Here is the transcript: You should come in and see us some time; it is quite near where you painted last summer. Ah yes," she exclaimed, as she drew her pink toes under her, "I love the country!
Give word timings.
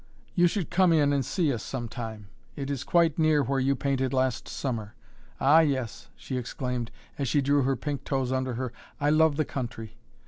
You 0.33 0.47
should 0.47 0.71
come 0.71 0.91
in 0.93 1.13
and 1.13 1.23
see 1.23 1.53
us 1.53 1.61
some 1.61 1.87
time; 1.87 2.29
it 2.55 2.71
is 2.71 2.83
quite 2.83 3.19
near 3.19 3.43
where 3.43 3.59
you 3.59 3.75
painted 3.75 4.13
last 4.13 4.47
summer. 4.47 4.95
Ah 5.39 5.59
yes," 5.59 6.09
she 6.15 6.37
exclaimed, 6.37 6.89
as 7.19 7.27
she 7.27 7.39
drew 7.39 7.61
her 7.61 7.75
pink 7.75 8.03
toes 8.03 8.31
under 8.31 8.55
her, 8.55 8.73
"I 8.99 9.11
love 9.11 9.35
the 9.35 9.45
country! 9.45 9.97